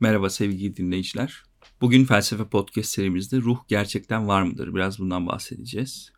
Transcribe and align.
Merhaba 0.00 0.30
sevgili 0.30 0.76
dinleyiciler. 0.76 1.42
Bugün 1.80 2.04
Felsefe 2.04 2.44
Podcast 2.44 2.90
serimizde 2.90 3.36
ruh 3.36 3.58
gerçekten 3.68 4.28
var 4.28 4.42
mıdır? 4.42 4.74
Biraz 4.74 4.98
bundan 4.98 5.26
bahsedeceğiz. 5.26 6.12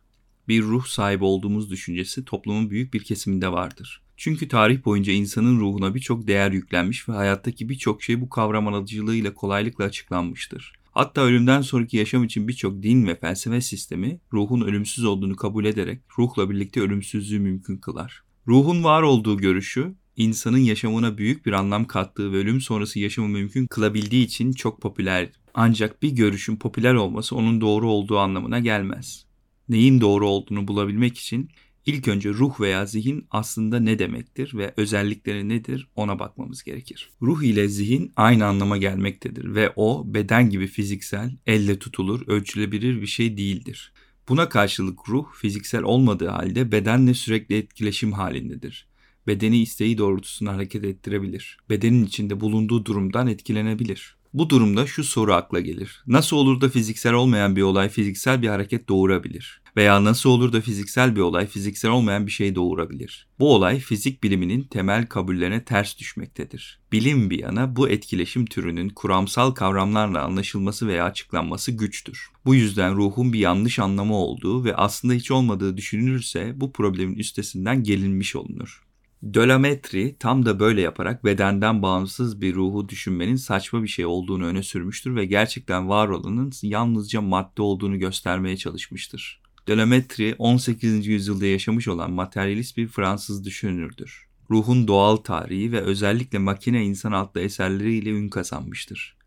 Bir 0.47 0.61
ruh 0.61 0.85
sahibi 0.85 1.23
olduğumuz 1.23 1.69
düşüncesi 1.69 2.25
toplumun 2.25 2.69
büyük 2.69 2.93
bir 2.93 3.03
kesiminde 3.03 3.51
vardır. 3.51 4.01
Çünkü 4.17 4.47
tarih 4.47 4.85
boyunca 4.85 5.13
insanın 5.13 5.59
ruhuna 5.59 5.95
birçok 5.95 6.27
değer 6.27 6.51
yüklenmiş 6.51 7.09
ve 7.09 7.13
hayattaki 7.13 7.69
birçok 7.69 8.03
şey 8.03 8.21
bu 8.21 8.29
kavram 8.29 8.67
aracılığıyla 8.67 9.33
kolaylıkla 9.33 9.85
açıklanmıştır. 9.85 10.73
Hatta 10.91 11.21
ölümden 11.21 11.61
sonraki 11.61 11.97
yaşam 11.97 12.23
için 12.23 12.47
birçok 12.47 12.83
din 12.83 13.07
ve 13.07 13.15
felsefe 13.15 13.61
sistemi 13.61 14.19
ruhun 14.33 14.61
ölümsüz 14.61 15.05
olduğunu 15.05 15.35
kabul 15.35 15.65
ederek 15.65 16.01
ruhla 16.19 16.49
birlikte 16.49 16.81
ölümsüzlüğü 16.81 17.39
mümkün 17.39 17.77
kılar. 17.77 18.23
Ruhun 18.47 18.83
var 18.83 19.01
olduğu 19.01 19.37
görüşü 19.37 19.95
insanın 20.17 20.57
yaşamına 20.57 21.17
büyük 21.17 21.45
bir 21.45 21.51
anlam 21.51 21.85
kattığı 21.85 22.31
ve 22.31 22.37
ölüm 22.37 22.61
sonrası 22.61 22.99
yaşamı 22.99 23.27
mümkün 23.27 23.67
kılabildiği 23.67 24.25
için 24.25 24.51
çok 24.51 24.81
popüler. 24.81 25.29
Ancak 25.53 26.03
bir 26.03 26.09
görüşün 26.09 26.55
popüler 26.55 26.93
olması 26.93 27.35
onun 27.35 27.61
doğru 27.61 27.89
olduğu 27.89 28.17
anlamına 28.17 28.59
gelmez. 28.59 29.25
Neyin 29.69 30.01
doğru 30.01 30.27
olduğunu 30.27 30.67
bulabilmek 30.67 31.17
için 31.17 31.49
ilk 31.85 32.07
önce 32.07 32.29
ruh 32.29 32.59
veya 32.59 32.85
zihin 32.85 33.27
aslında 33.31 33.79
ne 33.79 33.99
demektir 33.99 34.57
ve 34.57 34.73
özellikleri 34.77 35.49
nedir 35.49 35.87
ona 35.95 36.19
bakmamız 36.19 36.63
gerekir. 36.63 37.09
Ruh 37.21 37.43
ile 37.43 37.67
zihin 37.67 38.11
aynı 38.15 38.45
anlama 38.45 38.77
gelmektedir 38.77 39.55
ve 39.55 39.73
o 39.75 40.03
beden 40.13 40.49
gibi 40.49 40.67
fiziksel, 40.67 41.37
elle 41.45 41.79
tutulur, 41.79 42.27
ölçülebilir 42.27 43.01
bir 43.01 43.07
şey 43.07 43.37
değildir. 43.37 43.93
Buna 44.29 44.49
karşılık 44.49 44.99
ruh 45.09 45.25
fiziksel 45.33 45.83
olmadığı 45.83 46.27
halde 46.27 46.71
bedenle 46.71 47.13
sürekli 47.13 47.57
etkileşim 47.57 48.11
halindedir. 48.11 48.87
Bedeni 49.27 49.61
isteği 49.61 49.97
doğrultusunda 49.97 50.53
hareket 50.53 50.83
ettirebilir. 50.85 51.57
Bedenin 51.69 52.05
içinde 52.05 52.39
bulunduğu 52.39 52.85
durumdan 52.85 53.27
etkilenebilir. 53.27 54.15
Bu 54.33 54.49
durumda 54.49 54.87
şu 54.87 55.03
soru 55.03 55.33
akla 55.33 55.59
gelir. 55.59 56.03
Nasıl 56.07 56.37
olur 56.37 56.61
da 56.61 56.69
fiziksel 56.69 57.13
olmayan 57.13 57.55
bir 57.55 57.61
olay 57.61 57.89
fiziksel 57.89 58.41
bir 58.41 58.47
hareket 58.47 58.89
doğurabilir? 58.89 59.61
Veya 59.77 60.03
nasıl 60.03 60.29
olur 60.29 60.53
da 60.53 60.61
fiziksel 60.61 61.15
bir 61.15 61.21
olay 61.21 61.47
fiziksel 61.47 61.91
olmayan 61.91 62.27
bir 62.27 62.31
şey 62.31 62.55
doğurabilir? 62.55 63.27
Bu 63.39 63.53
olay 63.53 63.79
fizik 63.79 64.23
biliminin 64.23 64.63
temel 64.63 65.05
kabullerine 65.05 65.65
ters 65.65 65.97
düşmektedir. 65.97 66.79
Bilim 66.91 67.29
bir 67.29 67.39
yana 67.39 67.75
bu 67.75 67.89
etkileşim 67.89 68.45
türünün 68.45 68.89
kuramsal 68.89 69.51
kavramlarla 69.51 70.23
anlaşılması 70.23 70.87
veya 70.87 71.05
açıklanması 71.05 71.71
güçtür. 71.71 72.29
Bu 72.45 72.55
yüzden 72.55 72.95
ruhun 72.95 73.33
bir 73.33 73.39
yanlış 73.39 73.79
anlamı 73.79 74.15
olduğu 74.15 74.63
ve 74.63 74.75
aslında 74.75 75.13
hiç 75.13 75.31
olmadığı 75.31 75.77
düşünülürse 75.77 76.53
bu 76.55 76.71
problemin 76.71 77.15
üstesinden 77.15 77.83
gelinmiş 77.83 78.35
olunur. 78.35 78.84
Dölametri 79.33 80.15
tam 80.19 80.45
da 80.45 80.59
böyle 80.59 80.81
yaparak 80.81 81.25
bedenden 81.25 81.81
bağımsız 81.81 82.41
bir 82.41 82.55
ruhu 82.55 82.89
düşünmenin 82.89 83.35
saçma 83.35 83.83
bir 83.83 83.87
şey 83.87 84.05
olduğunu 84.05 84.45
öne 84.45 84.63
sürmüştür 84.63 85.15
ve 85.15 85.25
gerçekten 85.25 85.89
var 85.89 86.07
olanın 86.07 86.51
yalnızca 86.61 87.21
madde 87.21 87.61
olduğunu 87.61 87.99
göstermeye 87.99 88.57
çalışmıştır. 88.57 89.41
Dölametri 89.67 90.35
18. 90.39 91.07
yüzyılda 91.07 91.45
yaşamış 91.45 91.87
olan 91.87 92.11
materyalist 92.11 92.77
bir 92.77 92.87
Fransız 92.87 93.45
düşünürdür. 93.45 94.27
Ruhun 94.49 94.87
doğal 94.87 95.15
tarihi 95.15 95.71
ve 95.71 95.81
özellikle 95.81 96.37
makine 96.37 96.85
insan 96.85 97.11
adlı 97.11 97.41
eserleriyle 97.41 98.09
ün 98.09 98.29
kazanmıştır. 98.29 99.17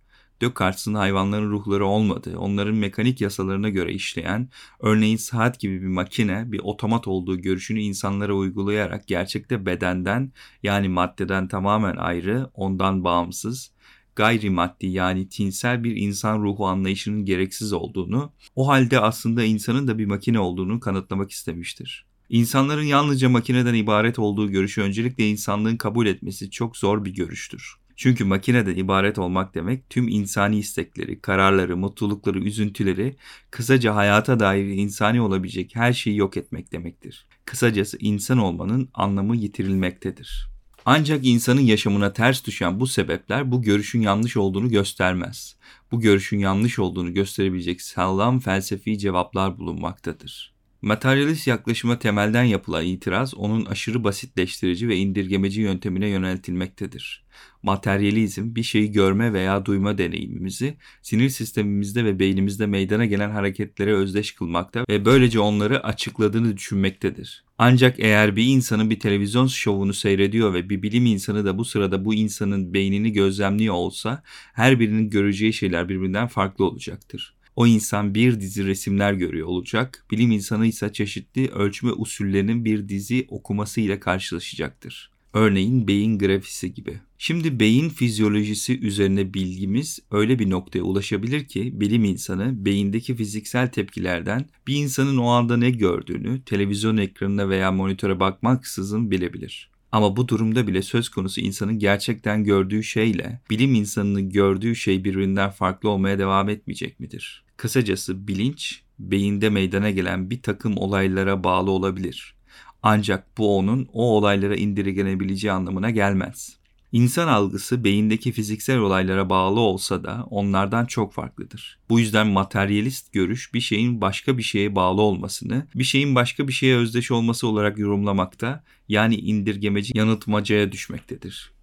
Descartes'in 0.41 0.95
hayvanların 0.95 1.51
ruhları 1.51 1.87
olmadığı, 1.87 2.39
onların 2.39 2.75
mekanik 2.75 3.21
yasalarına 3.21 3.69
göre 3.69 3.93
işleyen, 3.93 4.49
örneğin 4.81 5.17
saat 5.17 5.61
gibi 5.61 5.83
bir 5.83 5.87
makine, 5.87 6.53
bir 6.53 6.59
otomat 6.59 7.09
olduğu 7.09 7.39
görüşünü 7.43 7.81
insanlara 7.81 8.33
uygulayarak 8.33 9.07
gerçekte 9.07 9.67
bedenden 9.67 10.33
yani 10.63 10.89
maddeden 10.89 11.49
tamamen 11.49 11.97
ayrı, 11.97 12.51
ondan 12.55 13.05
bağımsız, 13.05 13.71
gayrimaddi 14.17 14.87
yani 14.87 15.29
tinsel 15.29 15.85
bir 15.85 15.97
insan 15.97 16.43
ruhu 16.43 16.67
anlayışının 16.67 17.25
gereksiz 17.25 17.73
olduğunu, 17.73 18.33
o 18.57 18.69
halde 18.69 19.01
aslında 19.01 19.45
insanın 19.45 19.89
da 19.89 19.99
bir 19.99 20.07
makine 20.07 20.39
olduğunu 20.39 20.81
kanıtlamak 20.81 21.31
istemiştir. 21.31 22.07
İnsanların 22.29 22.83
yalnızca 22.83 23.29
makineden 23.29 23.75
ibaret 23.75 24.19
olduğu 24.19 24.51
görüşü 24.51 24.83
öncelikle 24.83 25.29
insanlığın 25.29 25.77
kabul 25.77 26.07
etmesi 26.07 26.51
çok 26.51 26.77
zor 26.77 27.05
bir 27.05 27.15
görüştür. 27.15 27.77
Çünkü 27.99 28.25
makineden 28.25 28.77
ibaret 28.77 29.19
olmak 29.19 29.55
demek 29.55 29.91
tüm 29.91 30.09
insani 30.09 30.59
istekleri, 30.59 31.21
kararları, 31.21 31.77
mutlulukları, 31.77 32.39
üzüntüleri, 32.39 33.17
kısaca 33.51 33.95
hayata 33.95 34.41
dair 34.41 34.67
insani 34.67 35.21
olabilecek 35.21 35.77
her 35.77 35.93
şeyi 35.93 36.17
yok 36.17 36.37
etmek 36.37 36.73
demektir. 36.73 37.27
Kısacası 37.45 37.97
insan 38.01 38.39
olmanın 38.39 38.89
anlamı 38.95 39.37
yitirilmektedir. 39.37 40.49
Ancak 40.85 41.27
insanın 41.27 41.61
yaşamına 41.61 42.13
ters 42.13 42.47
düşen 42.47 42.81
bu 42.81 42.87
sebepler 42.87 43.53
bu 43.53 43.63
görüşün 43.63 44.01
yanlış 44.01 44.37
olduğunu 44.37 44.69
göstermez. 44.69 45.57
Bu 45.93 46.01
görüşün 46.01 46.39
yanlış 46.39 46.79
olduğunu 46.79 47.15
gösterebilecek 47.15 47.83
sağlam 47.83 48.41
felsefi 48.41 48.99
cevaplar 48.99 49.59
bulunmaktadır. 49.59 50.58
Materyalist 50.83 51.47
yaklaşıma 51.47 51.99
temelden 51.99 52.43
yapılan 52.43 52.85
itiraz 52.85 53.35
onun 53.35 53.65
aşırı 53.65 54.05
basitleştirici 54.05 54.89
ve 54.89 54.97
indirgemeci 54.97 55.61
yöntemine 55.61 56.09
yöneltilmektedir. 56.09 57.25
Materyalizm 57.63 58.55
bir 58.55 58.63
şeyi 58.63 58.93
görme 58.93 59.33
veya 59.33 59.67
duyma 59.67 59.99
deneyimimizi 59.99 60.77
sinir 61.03 61.29
sistemimizde 61.29 62.05
ve 62.05 62.19
beynimizde 62.19 62.67
meydana 62.67 63.05
gelen 63.05 63.31
hareketlere 63.31 63.95
özdeş 63.95 64.33
kılmakta 64.33 64.85
ve 64.89 65.05
böylece 65.05 65.41
onları 65.41 65.85
açıkladığını 65.85 66.57
düşünmektedir. 66.57 67.45
Ancak 67.59 68.01
eğer 68.01 68.37
bir 68.37 68.45
insanın 68.45 68.91
bir 68.91 69.01
televizyon 69.01 69.47
şovunu 69.47 69.95
seyrediyor 69.95 70.55
ve 70.55 70.71
bir 70.71 70.83
bilim 70.83 71.07
insanı 71.07 71.45
da 71.45 71.59
bu 71.59 71.65
sırada 71.65 72.05
bu 72.05 72.15
insanın 72.15 72.75
beynini 72.75 73.13
gözlemliyor 73.13 73.75
olsa 73.75 74.23
her 74.53 74.81
birinin 74.81 75.11
göreceği 75.11 75.53
şeyler 75.53 75.89
birbirinden 75.89 76.27
farklı 76.27 76.65
olacaktır. 76.65 77.38
O 77.59 77.67
insan 77.67 78.15
bir 78.15 78.41
dizi 78.41 78.67
resimler 78.67 79.13
görüyor 79.13 79.47
olacak. 79.47 80.07
Bilim 80.11 80.31
insanı 80.31 80.67
ise 80.67 80.93
çeşitli 80.93 81.49
ölçme 81.49 81.93
usullerinin 81.93 82.65
bir 82.65 82.89
dizi 82.89 83.27
okuması 83.29 83.81
ile 83.81 84.01
karşılaşacaktır. 84.01 85.11
Örneğin 85.35 85.89
beyin 85.89 86.19
grafisi 86.19 86.75
gibi. 86.75 87.01
Şimdi 87.19 87.61
beyin 87.61 87.89
fizyolojisi 87.89 88.81
üzerine 88.81 89.35
bilgimiz 89.35 89.99
öyle 90.11 90.39
bir 90.39 90.51
noktaya 90.51 90.83
ulaşabilir 90.83 91.49
ki 91.49 91.81
bilim 91.81 92.05
insanı 92.05 92.65
beyindeki 92.65 93.17
fiziksel 93.17 93.69
tepkilerden 93.73 94.47
bir 94.67 94.75
insanın 94.77 95.17
o 95.17 95.27
anda 95.27 95.57
ne 95.57 95.71
gördüğünü 95.71 96.43
televizyon 96.43 96.97
ekranına 96.97 97.49
veya 97.49 97.73
monitöre 97.73 98.21
bakmaksızın 98.21 99.11
bilebilir. 99.11 99.71
Ama 99.93 100.17
bu 100.17 100.29
durumda 100.29 100.67
bile 100.67 100.83
söz 100.83 101.09
konusu 101.09 101.41
insanın 101.41 101.79
gerçekten 101.79 102.45
gördüğü 102.45 102.83
şeyle 102.83 103.41
bilim 103.51 103.75
insanının 103.75 104.31
gördüğü 104.31 104.77
şey 104.77 105.05
birbirinden 105.05 105.51
farklı 105.51 105.89
olmaya 105.89 106.19
devam 106.19 106.49
etmeyecek 106.49 107.01
midir? 107.01 107.48
Kısacası 107.59 108.29
bilinç 108.29 108.83
beyinde 108.99 109.51
meydana 109.51 109.91
gelen 109.91 110.31
bir 110.31 110.43
takım 110.43 110.77
olaylara 110.77 111.45
bağlı 111.45 111.71
olabilir. 111.71 112.35
Ancak 112.83 113.39
bu 113.39 113.59
onun 113.59 113.89
o 113.93 114.17
olaylara 114.17 114.57
indirgenebileceği 114.57 115.53
anlamına 115.53 115.91
gelmez. 115.91 116.57
İnsan 116.93 117.29
algısı 117.29 117.85
beyindeki 117.85 118.33
fiziksel 118.33 118.79
olaylara 118.79 119.31
bağlı 119.31 119.61
olsa 119.61 120.05
da 120.05 120.27
onlardan 120.31 120.87
çok 120.87 121.13
farklıdır. 121.13 121.79
Bu 121.89 122.01
yüzden 122.01 122.27
materyalist 122.27 123.13
görüş 123.13 123.55
bir 123.55 123.61
şeyin 123.61 124.01
başka 124.01 124.39
bir 124.39 124.43
şeye 124.43 124.75
bağlı 124.75 125.03
olmasını, 125.03 125.67
bir 125.75 125.85
şeyin 125.85 126.15
başka 126.15 126.49
bir 126.49 126.53
şeye 126.53 126.77
özdeş 126.77 127.11
olması 127.11 127.47
olarak 127.47 127.79
yorumlamakta 127.79 128.65
yani 128.89 129.17
indirgemeci 129.17 129.99
yanıltmacaya 129.99 130.73
düşmektedir. 130.73 131.58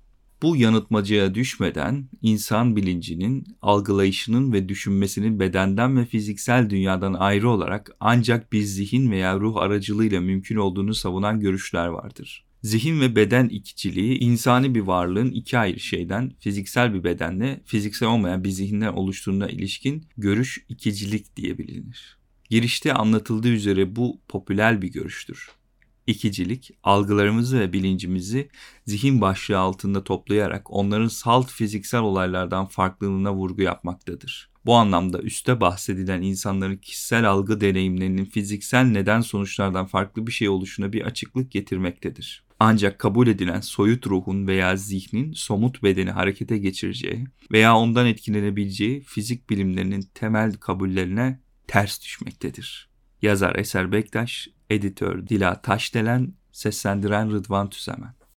Bu 0.45 0.56
yanıltmacaya 0.56 1.35
düşmeden 1.35 2.09
insan 2.22 2.75
bilincinin, 2.75 3.45
algılayışının 3.61 4.53
ve 4.53 4.69
düşünmesinin 4.69 5.39
bedenden 5.39 5.97
ve 5.97 6.06
fiziksel 6.06 6.69
dünyadan 6.69 7.13
ayrı 7.13 7.50
olarak 7.50 7.91
ancak 8.00 8.53
bir 8.53 8.61
zihin 8.61 9.11
veya 9.11 9.39
ruh 9.39 9.57
aracılığıyla 9.57 10.22
mümkün 10.22 10.56
olduğunu 10.56 10.94
savunan 10.94 11.39
görüşler 11.39 11.88
vardır. 11.88 12.45
Zihin 12.63 13.01
ve 13.01 13.15
beden 13.15 13.50
ikiciliği 13.50 14.18
insani 14.19 14.75
bir 14.75 14.81
varlığın 14.81 15.31
iki 15.31 15.57
ayrı 15.57 15.80
şeyden 15.80 16.31
fiziksel 16.39 16.94
bir 16.94 17.03
bedenle 17.03 17.62
fiziksel 17.65 18.09
olmayan 18.09 18.44
bir 18.44 18.50
zihinden 18.50 18.94
oluştuğuna 18.94 19.48
ilişkin 19.48 20.06
görüş 20.18 20.65
ikicilik 20.69 21.36
diye 21.36 21.57
bilinir. 21.57 22.18
Girişte 22.50 22.94
anlatıldığı 22.94 23.50
üzere 23.50 23.95
bu 23.95 24.21
popüler 24.27 24.81
bir 24.81 24.91
görüştür. 24.91 25.50
İkicilik, 26.07 26.72
algılarımızı 26.84 27.60
ve 27.60 27.74
bilincimizi 27.74 28.50
zihin 28.86 29.22
başlığı 29.22 29.60
altında 29.60 30.04
toplayarak 30.04 30.74
onların 30.74 31.07
salt 31.07 31.52
fiziksel 31.52 32.02
olaylardan 32.02 32.66
farklılığına 32.66 33.34
vurgu 33.34 33.62
yapmaktadır. 33.62 34.50
Bu 34.66 34.75
anlamda 34.75 35.22
üste 35.22 35.62
bahsedilen 35.62 36.22
insanların 36.22 36.78
kişisel 36.78 37.30
algı 37.30 37.62
deneyimlerinin 37.62 38.25
fiziksel 38.25 38.84
neden 38.84 39.22
sonuçlardan 39.22 39.86
farklı 39.86 40.28
bir 40.28 40.31
şey 40.31 40.50
oluşuna 40.50 40.94
bir 40.94 41.02
açıklık 41.02 41.52
getirmektedir. 41.52 42.46
Ancak 42.60 43.00
kabul 43.00 43.28
edilen 43.28 43.62
soyut 43.62 44.08
ruhun 44.08 44.48
veya 44.48 44.75
zihnin 44.75 45.34
somut 45.34 45.84
bedeni 45.84 46.12
harekete 46.12 46.58
geçireceği 46.58 47.25
veya 47.51 47.78
ondan 47.78 48.06
etkilenebileceği 48.08 49.01
fizik 49.01 49.50
bilimlerinin 49.50 50.10
temel 50.13 50.54
kabullerine 50.54 51.40
ters 51.68 52.01
düşmektedir. 52.01 52.90
Yazar 53.22 53.56
Eser 53.56 53.92
Bektaş, 53.92 54.48
editör 54.69 55.27
Dila 55.27 55.62
Taşdelen, 55.62 56.33
seslendiren 56.51 57.31
Rıdvan 57.31 57.69
Tüzemen. 57.69 58.13